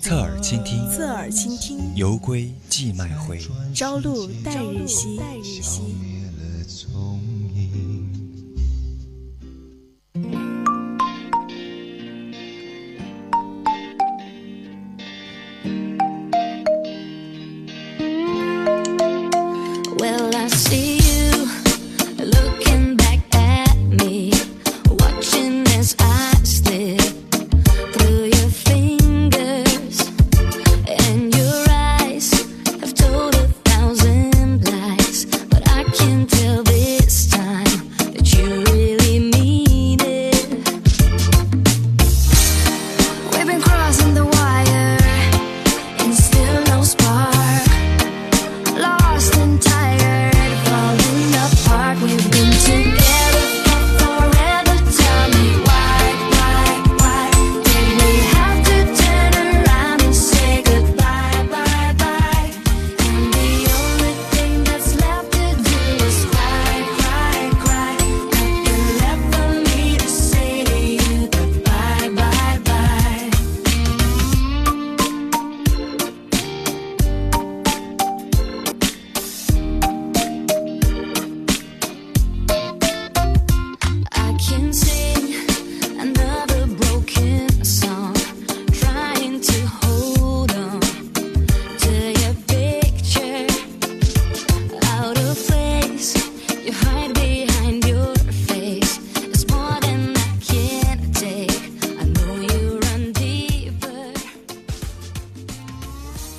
[0.00, 3.38] 侧耳倾听，侧耳倾听，犹归寄麦回，
[3.74, 6.07] 朝露待日晞。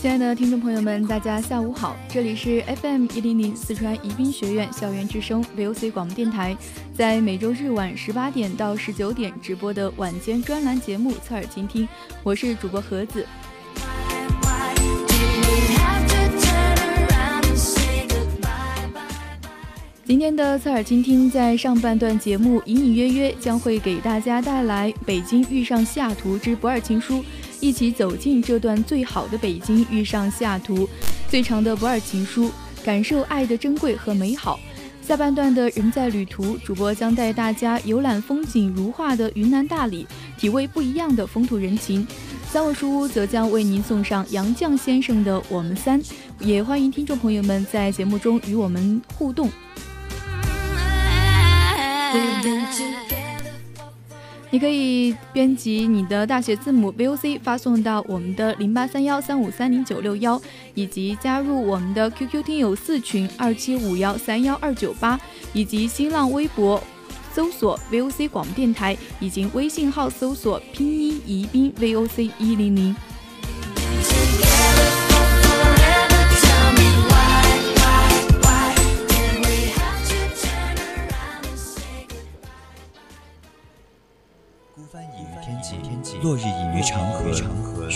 [0.09, 6.57] 亲爱的听众朋友们大家下午好，这里是 FM 一零零四川宜宾学院校园之声 VOC 广播电台，
[6.95, 11.85] 在每周日晚十八点到十九点直播的晚间专栏节目《侧耳倾听》，
[12.23, 13.23] 我是主播盒子。
[20.03, 27.17] 今天的侧耳倾听在上半段节目隐隐约约将会给大家带来《北京遇上西雅图之不二情书》。
[27.59, 30.87] 一起走进这段最好的北京遇上西雅图，
[31.27, 32.51] 最长的不二情书，
[32.83, 34.59] 感受爱的珍贵和美好。
[35.01, 42.07] 下半段的人在旅途，主播将带大家游览风景如画的云南大理，体味不一样的风土人情。
[42.51, 46.01] 三味书屋则将为您送上杨绛先生的《我们三》，
[46.39, 49.49] 也欢迎听众朋友们在节目中与我们互动。
[54.51, 60.41] 你可以编辑你的大写字母 VOC 发送到我们的零八三幺三五三零九六幺，
[60.73, 65.19] 以及加入我们的 QQ 听友四群二七五幺三幺二九八，
[65.53, 66.81] 以及新浪微博
[67.31, 72.95] 搜索 VOC 广播电台，以及微信号搜索拼音宜宾 VOC 一零零。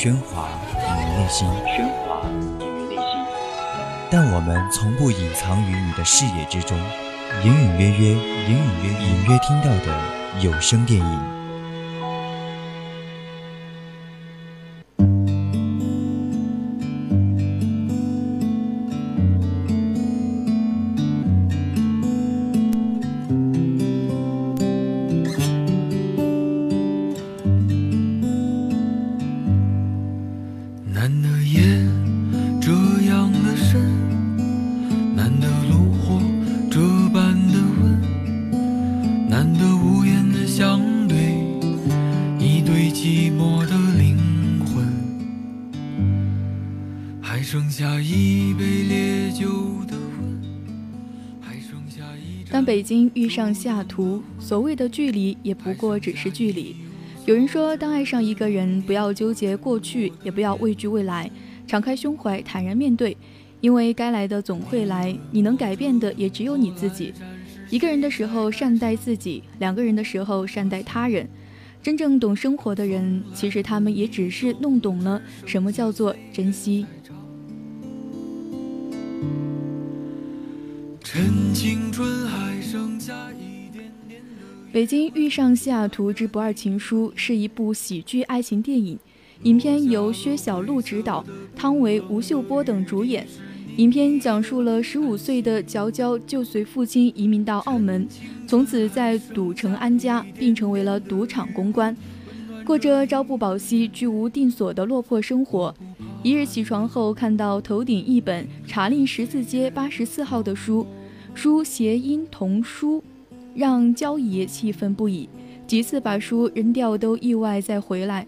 [0.04, 1.48] 喧哗隐于内心。
[1.48, 2.28] 喧哗
[2.60, 3.06] 隐于内心。
[4.12, 6.78] 但我们从不隐藏于你的视野之中，
[7.46, 9.98] 隐隐约约，隐隐约隐约听到的
[10.42, 11.43] 有声电影。
[52.84, 56.76] 京遇上西雅图，所谓的距离也不过只是距离。
[57.26, 61.32] 有人说，当爱上一个人，不要纠结过去，也不要畏惧未来，
[61.66, 63.16] 敞开胸怀，坦然面对，
[63.62, 65.18] 因为该来的总会来。
[65.32, 67.14] 你能改变的也只有你自己。
[67.70, 71.28] 一个人的时候善待自己，两个人的时候善待他人。
[71.82, 76.86] 真正懂生活的人，其实他们也只是弄懂了什么叫做珍惜。
[81.02, 82.28] 趁青春
[84.72, 88.98] 北京遇上西雅图之不二情书是一部喜剧爱情电影，
[89.44, 91.24] 影片由薛晓路执导，
[91.56, 93.28] 汤唯、吴秀波等主演。
[93.78, 98.08] 影片讲述了十五岁的娇娇就随父亲移民到澳门，
[98.48, 101.96] 从此在赌城安家，并成为了赌场公关，
[102.66, 105.74] 过着朝不保夕、居无定所的落魄生活。
[106.24, 110.86] 一日起床后，看到头顶一本查令十字街八十四号的书，
[111.34, 113.04] 书谐音童书。
[113.56, 115.30] 让焦爷气愤不已，
[115.68, 118.26] 几次把书扔掉都意外再回来，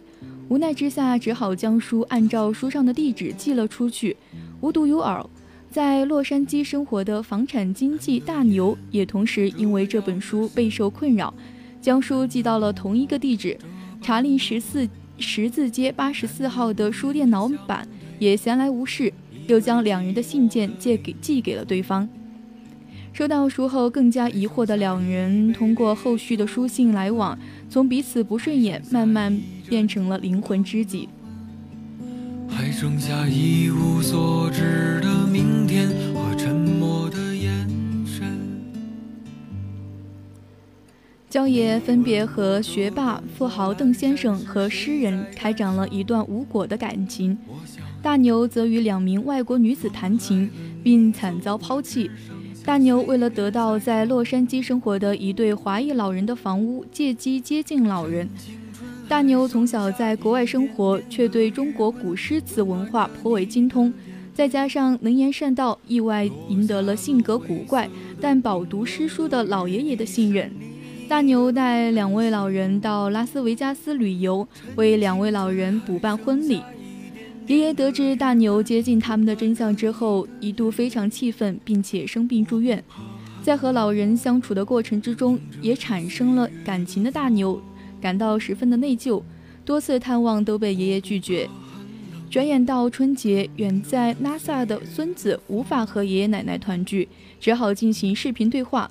[0.50, 4.16] 无奈之下只好将书按照书上的地址寄了出去。
[4.62, 5.28] 无独有偶，
[5.72, 11.34] 在洛杉矶生活的房产经纪大牛也同时因为这本书备受困扰，
[11.82, 13.58] 将书寄到了同一个地址。
[14.04, 14.88] 查令十四
[15.18, 17.88] 十字街八十四号的书店老板
[18.20, 19.12] 也闲来无事，
[19.48, 22.08] 又将两人的信件借给寄给了对方。
[23.16, 27.40] 收到书后，更加疑惑的两人通过后续的书信来往，
[27.70, 29.40] 从彼此不顺眼，慢慢
[29.70, 31.08] 变成了灵魂知己。
[32.50, 37.66] 还剩下一无所知的明天和沉默的眼
[38.06, 38.38] 神。
[41.30, 47.38] 焦爷分别和学霸、富豪邓先生和诗人开展了一段无果的感情，
[48.02, 50.50] 大牛则与两名外国女子谈情，
[50.84, 52.12] 并惨遭抛弃。
[52.66, 58.28] 大牛为了得到在洛杉矶生活的一对华裔老人的房屋，借机接近老人。
[59.08, 63.94] 大牛从小在国外生活，却对中国古诗词文化颇为精通，
[64.34, 67.88] 再加上能言善道，意外赢得了性格古怪
[68.20, 70.52] 但饱读诗书的老爷爷的信任。
[71.08, 76.64] 大牛带两位老人到拉斯维加斯旅游，为两位老人补办婚礼。
[77.48, 82.84] 爷爷得知大牛接近他们的真相之后，一度非常气愤，并且生病住院。
[83.44, 87.62] 在和老人相处的过程之中，也产生了感情的大牛
[88.02, 89.22] 感到十分的内疚，
[89.64, 91.48] 多次探望都被爷爷拒绝。
[92.32, 97.08] 转眼到春节，远在拉萨的孙子无法和爷爷奶奶团聚，
[97.40, 98.90] 只好进行视频对话。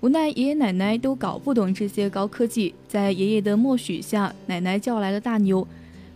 [0.00, 5.68] 无奈爷爷奶奶都搞不懂这些高科技，在爷爷的默许下，奶奶叫来了大牛。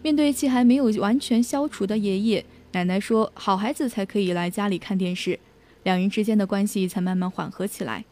[0.05, 5.39] 面对气还没有完全消除的爷爷，奶奶说：“好孩子才可以来家里看电视。”
[5.83, 8.05] 两人之间的关系才慢慢缓和起来。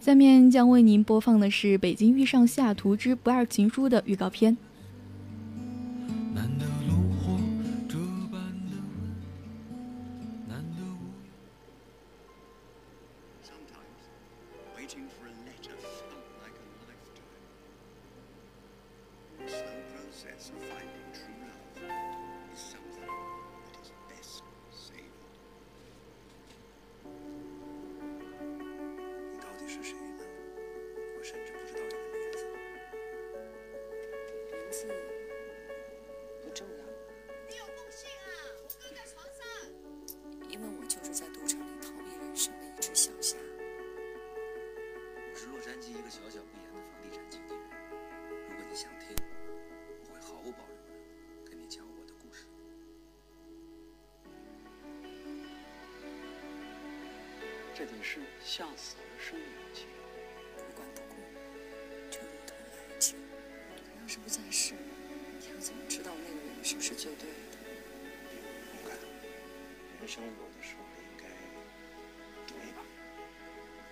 [0.00, 4.56] 下面将为您播放的是《北京遇上西雅图之不二情书》的预告片。
[58.44, 59.86] 向死而生的勇气，
[60.56, 61.16] 不管不顾，
[62.10, 63.16] 就如同爱情。
[63.68, 64.74] 他要是不在世，
[65.40, 67.58] 你要怎么知道那个人是不是最对的？
[68.74, 68.96] 勇敢，
[70.00, 71.24] 人生有的时候应该
[72.46, 72.82] 赌一把。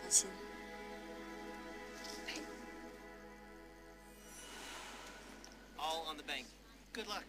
[0.03, 0.29] 放心。
[5.79, 6.47] All on the bank.
[6.93, 7.25] Good luck.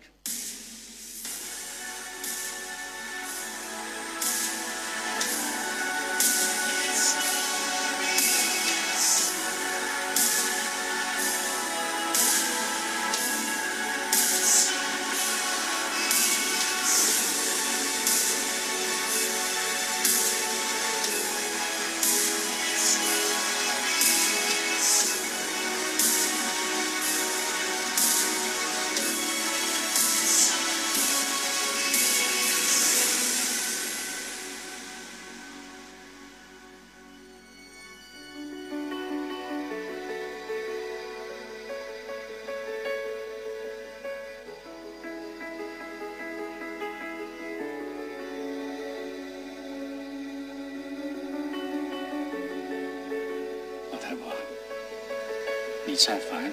[55.93, 56.51] 你再烦，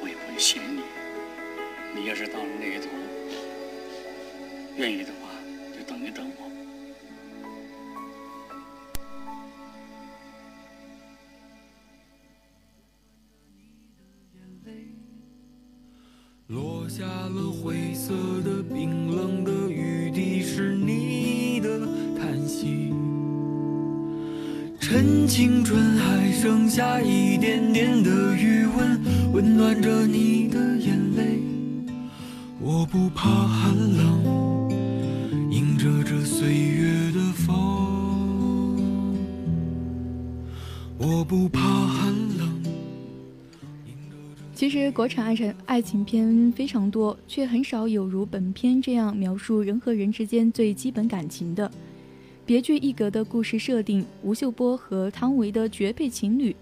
[0.00, 0.80] 我也不会嫌你。
[1.94, 2.88] 你要是到了那一头，
[4.78, 5.28] 愿意的话，
[5.76, 6.48] 就等一等我。
[16.46, 21.80] 落下了灰色的、冰冷的雨滴，是你的
[22.18, 22.90] 叹息。
[24.90, 28.98] 趁青春还剩下一点点的余温，
[29.34, 31.42] 温暖着你的眼泪。
[32.58, 34.70] 我不怕寒冷，
[35.50, 37.54] 迎着这岁月的风。
[40.96, 42.62] 我不怕寒冷。
[44.54, 51.70] 其实国产爱情爱情片非常多，却很少有如本片这样描述人和人之间最基本感情的。
[52.48, 56.56] 别具一格的故事设定，吴秀波和汤唯的绝配情侣，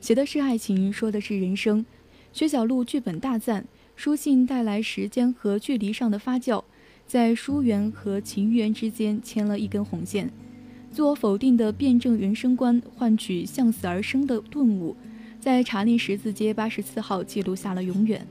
[0.00, 1.84] 写的是爱情，说的是人生。
[2.32, 6.62] 薛晓路剧本大赞，书信带来时间和距离上的发酵，
[7.08, 10.30] 在疏远和情缘之间牵了一根红线。
[10.92, 14.96] 自我否定的辩证人生观，换取向死而生的顿悟，
[15.40, 18.24] 在查理十字街八十四号记录下了永远。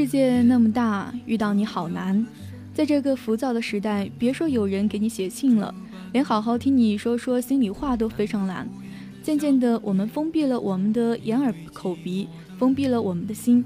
[0.00, 2.26] 世界那么大，遇到你好难。
[2.72, 5.74] 在这个浮躁的时代，别说有人给你写信了，
[6.14, 8.66] 连好好听你说说心里话都非常难。
[9.22, 12.26] 渐渐的，我们封闭了我们的眼耳口鼻，
[12.58, 13.62] 封闭了我们的心。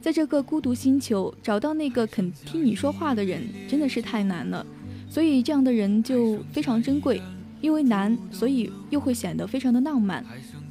[0.00, 4.66] 在这个孤独星球，找到那个肯听你说话的人，真的是太难了。
[5.08, 7.22] 所以，这样的人就非常珍贵。
[7.60, 10.20] 因为难，所以又会显得非常的浪漫；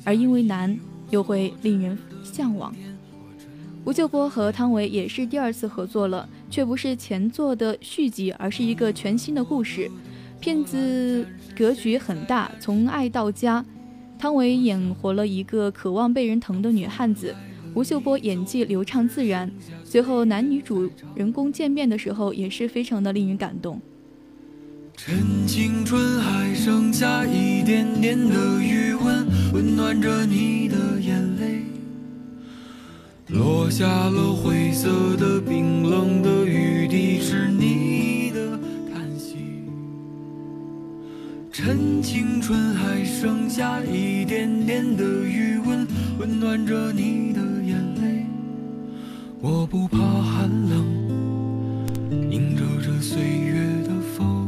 [0.04, 0.78] 而因为难，
[1.10, 2.76] 又会令人向往。
[3.86, 9.90] 吴秀波和汤唯也是第二次合作了，却不是前作的续集，而是一个全新的故事。
[10.40, 11.24] 片子
[11.56, 13.64] 格局很大，从爱到家。
[14.18, 17.36] 汤唯演活了一个渴望被人疼的女汉子，
[17.76, 19.52] 吴秀波演技流畅自然。
[19.84, 23.80] 最后男女主人公见面的时候，也是非常的令人感动。
[24.98, 31.35] 趁青春还剩下一点点的余温，温暖着你的眼。
[33.66, 38.60] 落下了灰色的、冰冷的雨滴，是你的
[38.94, 39.38] 叹息。
[41.52, 45.88] 趁青春还剩下一点点的余温，
[46.20, 48.28] 温暖着你的眼泪。
[49.42, 50.86] 我不怕寒冷，
[52.30, 54.48] 迎着这岁月的风。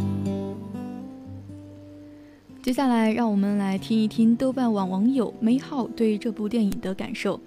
[2.61, 7.39] 接下来，让我们来听一听豆瓣网网友梅浩对这部电影的感受。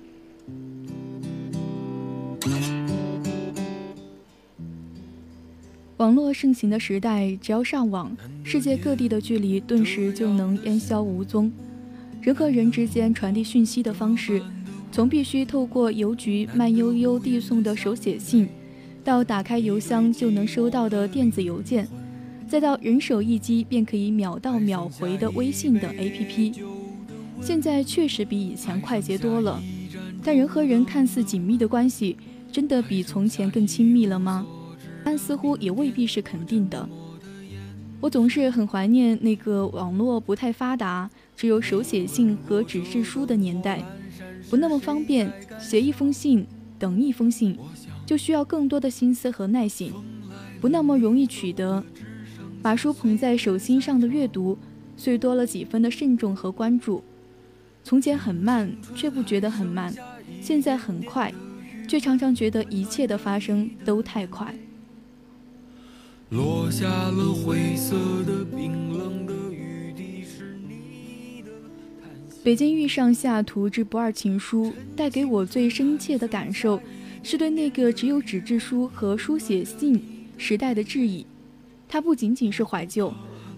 [6.01, 11.53] 网络盛行的时代，只要上网，世界各地的距离顿时就能烟消无踪。
[12.23, 14.41] 人和人之间传递讯息的方式，
[14.91, 18.49] 从必须透过邮局慢悠悠递送的手写信，
[19.05, 21.87] 到打开邮箱就能收到的电子邮件，
[22.49, 26.55] 再到人手一机便可以秒到秒回的微信等 APP，
[27.43, 29.63] 现在确实比以前快捷多了。
[30.25, 32.17] 但人和人看似紧密的关系，
[32.51, 34.47] 真的比从前更亲密了吗？
[35.05, 36.89] 但似乎也未必是肯定的。
[38.01, 43.83] 我总是很怀念那个网络不太发达、只有手写信和纸质书的年代，
[44.49, 46.47] 不那么方便，写一封信
[46.79, 47.59] 等一封信，
[48.07, 49.93] 就需要更多的心思和耐心，
[50.61, 51.85] 不那么容易取得。
[52.63, 54.57] 把书捧在手心上的阅读，
[54.97, 57.03] 虽多了几分的慎重和关注。
[57.85, 59.93] 从前很慢，却不觉得很慢；
[60.41, 61.33] 现在很快，
[61.87, 64.55] 却常常觉得一切的发生都太快。
[66.31, 71.51] 落下了灰色的、冰冷的雨滴，是你的。
[72.45, 76.81] 北京遇上西雅图之不二情书，带给我最深切的感受，
[77.25, 80.01] 是对那个只有纸质书和书写信
[80.39, 81.27] 时代的质疑。
[81.89, 83.13] 它不仅仅是怀旧，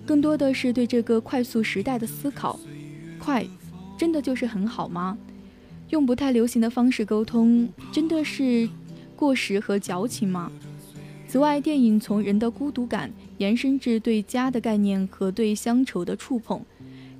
[0.07, 2.59] 更多的是对这个快速时代的思考。
[3.19, 3.47] 快，
[3.99, 5.19] 真的就是很好吗？
[5.91, 8.67] 用不太流行的方式沟通，真的是
[9.15, 10.51] 过时和矫情吗？
[11.33, 16.61] 此外，电影从人的孤独感延伸至对家的概念和对乡愁的触碰。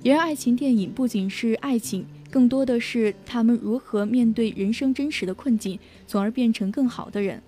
[0.03, 7.41] 然而，爱情电影不仅是爱情，更多的是他们如何面对人生真实的困境，从而变成更好的人。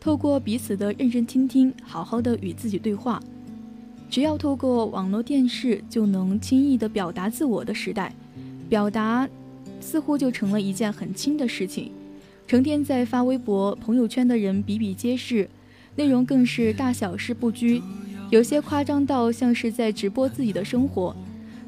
[0.00, 3.22] 透过彼此的认真倾听，好好的与自己对话。
[4.10, 8.12] 只要透过网络电视就能轻易的表达自我的时代，
[8.68, 9.28] 表达。
[9.80, 11.92] 似乎就成了一件很轻的事情，
[12.46, 15.48] 成天在发微博、朋友圈的人比比皆是，
[15.96, 17.82] 内容更是大小事不拘，
[18.30, 21.16] 有些夸张到像是在直播自己的生活。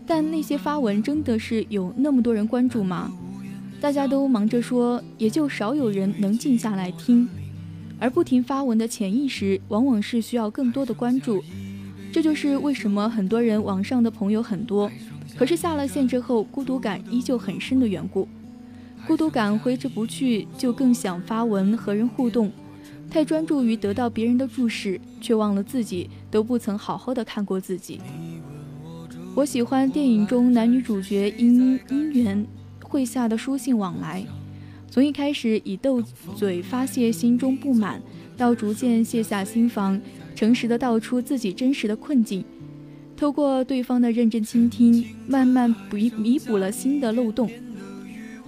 [0.07, 3.13] 但那些发文真的是有那么多人关注吗？
[3.81, 7.29] 大家都忙着说，也就少有人能静下来听。
[7.99, 11.45] 而不停发文的潜意识，往往是需要更多的关注。
[12.13, 14.91] 这就是为什么很多人网上的朋友很多，
[15.41, 18.29] 可是下了线之后，孤独感依旧很深的缘故。
[19.07, 22.53] 孤独感挥之不去，就更想发文和人互动。
[23.11, 27.99] 太专注于得到别人的注视，却忘了自己都不曾好好的看过自己。
[29.35, 32.47] 我喜欢电影中男女主角因姻缘
[32.83, 34.23] 会下的书信往来，
[34.91, 36.03] 从一开始以斗
[36.37, 38.03] 嘴发泄心中不满，
[38.37, 39.99] 到逐渐卸下心防，
[40.35, 42.45] 诚实的道出自己真实的困境，
[43.21, 47.51] 透过对方的认真倾听，慢慢弥弥补了新的漏洞。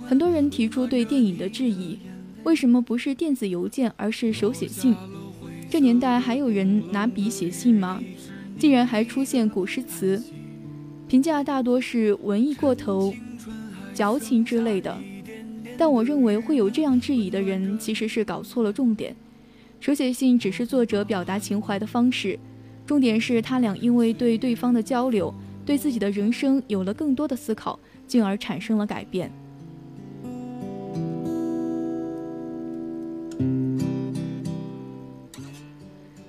[0.06, 1.98] 很多人提出对电影的质疑，
[2.42, 4.94] 为什么不是电子邮件，而是手写信？
[5.68, 8.02] 这年代还有人拿笔写信吗？
[8.58, 10.22] 竟然还出现古诗词。
[11.06, 13.12] 评价大多是文艺过头、
[13.92, 14.98] 矫情之类的，
[15.76, 19.14] 但我认为会有这样质疑的人，其实是搞错了重点。
[19.80, 22.38] 手写信只是作者表达情怀的方式，
[22.92, 25.32] 重点是他俩因为对对方的交流，
[25.64, 29.32] 对自己的人生有了更多的思考，进而产生了改变。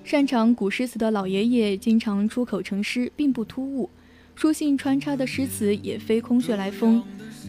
[0.05, 3.89] 擅长古诗词的老爷爷经常出口成诗，并不突兀。
[4.34, 7.03] 书信穿插的诗词也非空穴来风，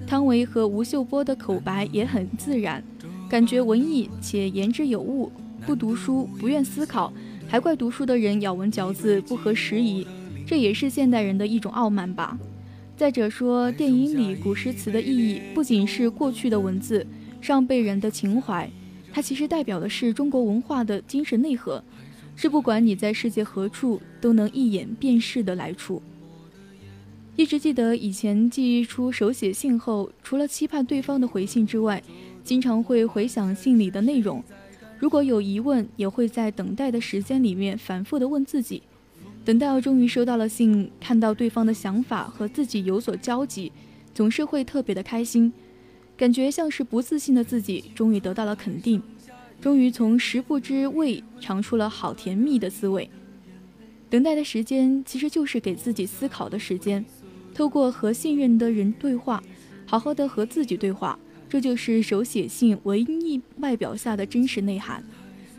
[0.08, 2.82] 汤唯和吴秀波的口白也很自然，
[3.30, 5.30] 感觉文艺且言之有物。
[5.64, 7.10] 不读书，不愿思考，
[7.46, 10.06] 还怪读书的人咬文嚼字不合时宜，
[10.46, 12.36] 这也是现代人的一种傲慢吧。
[12.96, 17.06] 再者说，电影里古诗词的意义不仅是过去的文字，
[17.40, 18.68] 上辈人的情怀，
[19.12, 21.82] 它其实代表的是中国文化的精神内核，
[22.34, 26.02] 是不管你在世界何处都能一眼辨识的来处。
[27.36, 32.02] 一直记得以前寄出手写信后，除了期盼对方的回信之外，
[32.44, 34.42] 经常会回想信里的内容。
[35.04, 38.82] 如果有疑问，也会在等待的时间里面反复的问自己。
[39.44, 43.70] 等到终于收到了信，看到对方的想法和自己有所交集，
[44.14, 45.52] 总是会特别的开心，
[46.16, 49.02] 感觉像是不自信的自己终于得到了肯定，
[49.60, 53.10] 终于从食不知味尝出了好甜蜜的滋味。
[54.08, 57.04] 等待的时间其实就是给自己思考的时间。
[57.52, 59.44] 透过和信任的人对话，
[59.84, 61.18] 好好的和自己对话，
[61.54, 65.00] 这就是手写信文艺外表下的真实内涵。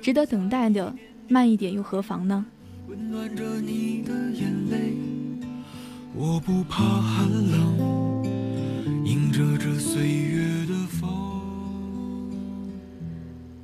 [0.02, 0.94] 值得等待的，
[1.30, 2.46] 慢一点又何妨呢？
[2.90, 4.94] 温暖着你的眼泪，
[6.14, 8.26] 我不怕寒冷，
[9.06, 11.10] 迎着这岁月的风。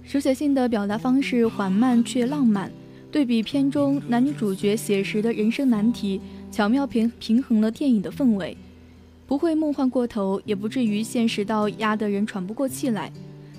[0.01, 2.71] 手写信的表达方式缓慢却浪漫，
[3.11, 6.21] 对比片中男女主角写实的人生难题。
[6.49, 8.55] 巧妙平平衡了电影的氛围，
[9.31, 13.09] 不会梦幻过头，也不至于现实到压得人喘不过气来。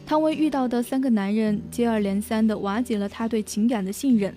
[0.05, 4.35] 汤唯遇到的三个男人接二连三地瓦解了他对情感的信任，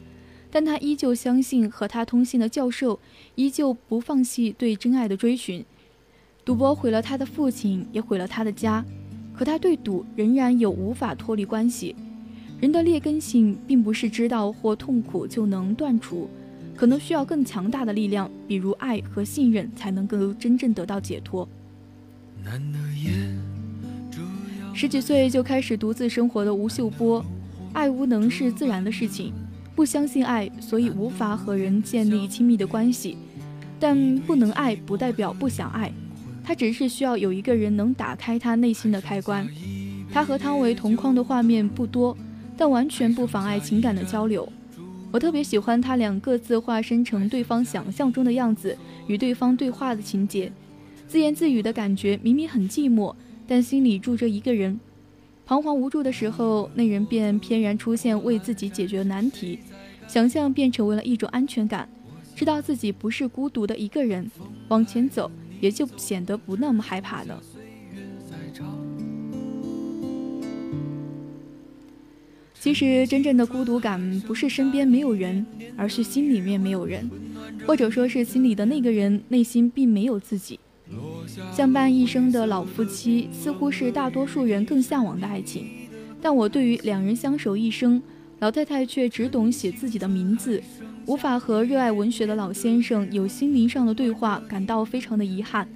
[0.49, 2.97] 但他依旧相信和他通信的教授，
[3.35, 5.65] 依旧不放弃对真爱的追寻。
[6.45, 8.85] 赌博毁了他的父亲，也毁了他的家，
[9.33, 11.93] 可他对赌仍然有无法脱离关系。
[12.61, 16.29] 人的劣根性并不是知道或痛苦就能断除。
[16.75, 21.47] 可能需要更强大的力量，比如爱和信任，才能够真正得到解脱。
[24.73, 27.25] 十几岁就开始独自生活的吴秀波，
[27.71, 29.31] 爱无能是自然的事情，
[29.73, 33.17] 不相信爱，所以无法和人建立亲密的关系。
[33.79, 35.91] 但不能爱不代表不想爱，
[36.43, 39.47] 他只是需要有一个人能打开他内心的开关。
[40.11, 42.17] 他和汤唯同框的画面不多，
[42.55, 44.47] 但完全不妨碍情感的交流。
[45.15, 50.51] 我特别喜欢他俩各自化身成对方想象中的样子，与对方对话的情节，
[51.07, 53.15] 自言自语的感觉，明明很寂寞，
[53.47, 54.77] 但心里住着一个人。
[55.45, 59.59] 彷徨无助的时候，那人便翩然出现，为自己解决难题。
[60.05, 61.87] 想象便成为了一种安全感，
[62.35, 64.29] 知道自己不是孤独的一个人，
[64.67, 67.41] 往前走也就显得不那么害怕了。
[72.65, 75.45] 其实，真正的孤独感不是身边没有人，
[75.77, 77.07] 而是心里面没有人，
[77.67, 80.59] 或者说是心里的那个人内心并没有自己。
[81.53, 85.67] 相伴一生的老夫妻，似乎是大多数人更向往的爱情。
[86.19, 88.01] 但我对于两人相守一生，
[88.39, 90.59] 老太太却只懂写自己的名字，
[91.05, 95.69] 无法和热爱文学的老先生有心灵上的对话，感到非常的遗憾。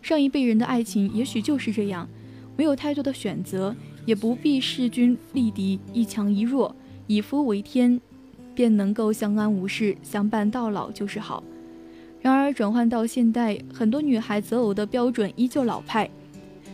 [0.00, 2.08] 上一辈人的爱情也许就是这样，
[2.56, 3.74] 没有太多的选择。
[4.04, 6.74] 也不必势均力敌，一强一弱，
[7.06, 8.00] 以夫为天，
[8.54, 11.42] 便能够相安无事，相伴到老就是好。
[12.20, 16.08] 然而转换到现代，很多女孩择偶的标准依旧老派。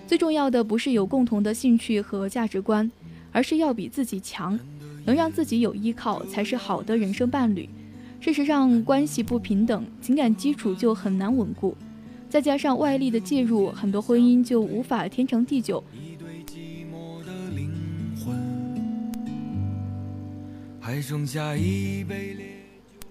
[0.07, 2.91] 最重要的不是有共同的兴趣和价值观，
[3.31, 4.59] 而是要比自己强，
[5.05, 7.69] 能让自己有依靠，才是好的人生伴侣。
[8.21, 11.77] 事实上，关系不平等，情感基础就很难稳固。
[12.29, 15.83] 再加上外力的介入，很多婚姻就无法天长地久。
[20.88, 22.46] 还剩下一杯烈
[22.98, 23.07] 酒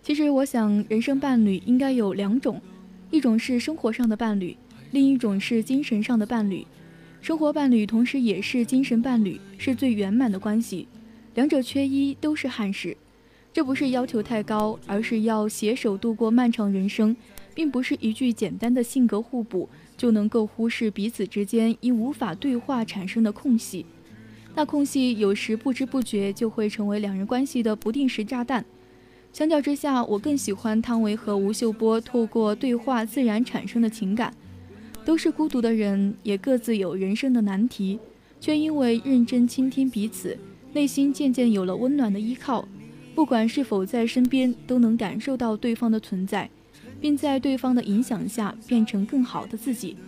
[0.00, 2.62] 其实，我想，人生伴侣应该有两种，
[3.10, 4.56] 一种是生活上的伴侣，
[4.92, 6.64] 另一种是精神上的伴侣。
[7.20, 10.86] 生活伴侣同时也是精神伴侣，是最圆满的关系。
[11.34, 12.96] 两者缺一都是憾事。
[13.52, 17.16] 这不是要求太高，而是要携手度过漫长人生。
[17.56, 23.84] 并不是一句简单的性格互补就能够忽视彼此之间因无法对话产生的空隙，
[24.56, 28.64] 那空隙有时不知不觉就会成为两人关系的不定时炸弹。
[29.32, 34.34] 相较之下，我更喜欢汤唯和吴秀波透过对话自然产生的情感。
[35.04, 38.00] 都是孤独的人，也各自有人生的难题，
[38.40, 40.36] 却因为认真倾听彼此，
[40.72, 42.66] 内心渐渐有了温暖的依靠。
[43.14, 46.50] 不管是否在身边，都能感受到对方的存在。
[46.98, 49.98] 并在对方的影响下变成更好的自己，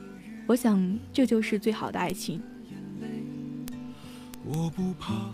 [0.47, 2.41] 我想这就是最好的爱情。
[4.51, 5.31] 我不怕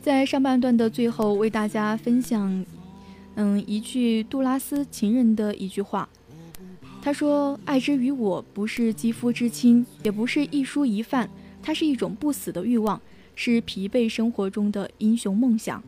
[0.00, 2.64] 在上半段的最后，为大家分享，
[3.34, 6.08] 嗯，一句杜拉斯情人的一句话。
[7.02, 11.28] 他说：“爱之于我，不是肌肤之亲，也不是一蔬一饭，
[11.62, 13.00] 它是一种不死的欲望，
[13.34, 15.82] 是疲惫生活中的英雄梦想。”